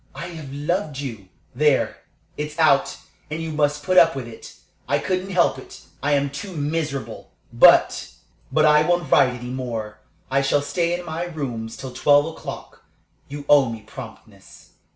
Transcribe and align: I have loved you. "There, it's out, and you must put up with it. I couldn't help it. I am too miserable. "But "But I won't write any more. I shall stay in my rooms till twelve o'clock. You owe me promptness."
I 0.15 0.29
have 0.29 0.51
loved 0.51 0.97
you. 0.97 1.27
"There, 1.53 1.97
it's 2.35 2.57
out, 2.57 2.97
and 3.29 3.39
you 3.39 3.51
must 3.51 3.83
put 3.83 3.99
up 3.99 4.15
with 4.15 4.27
it. 4.27 4.55
I 4.87 4.97
couldn't 4.97 5.29
help 5.29 5.59
it. 5.59 5.81
I 6.01 6.13
am 6.13 6.31
too 6.31 6.55
miserable. 6.55 7.29
"But 7.53 8.09
"But 8.51 8.65
I 8.65 8.81
won't 8.81 9.11
write 9.11 9.35
any 9.39 9.51
more. 9.51 9.99
I 10.31 10.41
shall 10.41 10.63
stay 10.63 10.97
in 10.99 11.05
my 11.05 11.25
rooms 11.25 11.77
till 11.77 11.93
twelve 11.93 12.25
o'clock. 12.25 12.83
You 13.29 13.45
owe 13.47 13.69
me 13.69 13.81
promptness." 13.81 14.71